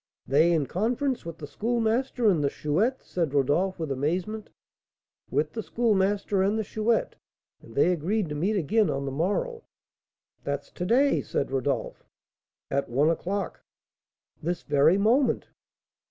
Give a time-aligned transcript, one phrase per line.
[0.25, 4.49] "They in conference with the Schoolmaster and the Chouette?" said Rodolph, with amazement.
[5.29, 7.17] "With the Schoolmaster and the Chouette;
[7.61, 9.63] and they agreed to meet again on the morrow."
[10.43, 12.03] "That's to day!" said Rodolph.
[12.71, 13.61] "At one o'clock."
[14.41, 15.49] "This very moment!"